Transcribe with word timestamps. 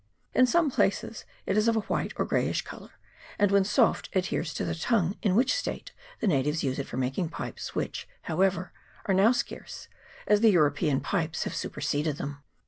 In 0.33 0.47
some 0.47 0.71
places 0.71 1.25
it 1.45 1.55
is 1.55 1.67
of 1.67 1.75
a 1.75 1.79
white 1.81 2.11
or 2.15 2.25
greyish 2.25 2.63
colour, 2.63 2.93
and 3.37 3.51
when 3.51 3.63
soft 3.63 4.09
adheres 4.15 4.51
to 4.55 4.65
the 4.65 4.73
tongue, 4.73 5.15
in 5.21 5.35
which 5.35 5.53
state 5.53 5.91
the 6.21 6.25
natives 6.25 6.63
use 6.63 6.79
it 6.79 6.87
for 6.87 6.97
making 6.97 7.29
pipes, 7.29 7.75
which, 7.75 8.07
however, 8.23 8.73
are 9.05 9.13
nowr 9.13 9.35
scarce, 9.35 9.89
as 10.25 10.41
the 10.41 10.49
European 10.49 11.01
pipes 11.01 11.43
have 11.43 11.53
super 11.53 11.81
seded 11.81 12.17
them. 12.17 12.39